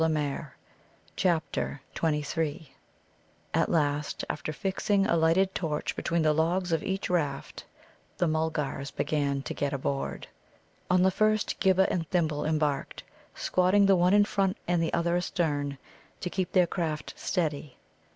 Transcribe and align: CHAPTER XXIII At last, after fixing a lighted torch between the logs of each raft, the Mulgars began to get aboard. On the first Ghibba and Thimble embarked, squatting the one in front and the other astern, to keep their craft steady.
CHAPTER 1.15 1.81
XXIII 1.95 2.75
At 3.53 3.69
last, 3.69 4.25
after 4.27 4.51
fixing 4.51 5.05
a 5.05 5.15
lighted 5.15 5.53
torch 5.53 5.95
between 5.95 6.23
the 6.23 6.33
logs 6.33 6.71
of 6.71 6.81
each 6.81 7.07
raft, 7.07 7.65
the 8.17 8.27
Mulgars 8.27 8.89
began 8.89 9.43
to 9.43 9.53
get 9.53 9.73
aboard. 9.73 10.25
On 10.89 11.03
the 11.03 11.11
first 11.11 11.59
Ghibba 11.59 11.87
and 11.91 12.09
Thimble 12.09 12.45
embarked, 12.45 13.03
squatting 13.35 13.85
the 13.85 13.95
one 13.95 14.15
in 14.15 14.25
front 14.25 14.57
and 14.67 14.81
the 14.81 14.91
other 14.91 15.15
astern, 15.15 15.77
to 16.19 16.31
keep 16.31 16.53
their 16.53 16.65
craft 16.65 17.13
steady. 17.15 17.77